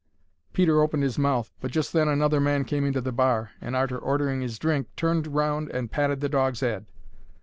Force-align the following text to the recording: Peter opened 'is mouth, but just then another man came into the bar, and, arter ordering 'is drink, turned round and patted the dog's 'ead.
Peter 0.51 0.81
opened 0.81 1.03
'is 1.03 1.19
mouth, 1.19 1.51
but 1.61 1.69
just 1.69 1.93
then 1.93 2.07
another 2.07 2.39
man 2.39 2.65
came 2.65 2.83
into 2.85 3.01
the 3.01 3.11
bar, 3.11 3.51
and, 3.61 3.75
arter 3.75 3.99
ordering 3.99 4.41
'is 4.41 4.57
drink, 4.57 4.87
turned 4.95 5.27
round 5.27 5.69
and 5.69 5.91
patted 5.91 6.21
the 6.21 6.27
dog's 6.27 6.63
'ead. 6.63 6.87